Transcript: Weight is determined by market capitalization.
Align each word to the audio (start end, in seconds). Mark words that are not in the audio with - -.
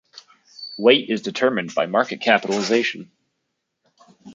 Weight 0.79 1.11
is 1.11 1.21
determined 1.21 1.75
by 1.75 1.85
market 1.85 2.21
capitalization. 2.21 3.11